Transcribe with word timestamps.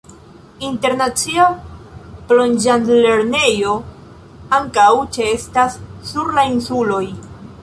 Internacia 0.67 1.45
plonĝadlernejo 2.31 3.75
ankaŭ 4.61 4.89
ĉeestas 5.19 5.79
sur 6.13 6.35
la 6.41 6.51
insuloj. 6.57 7.05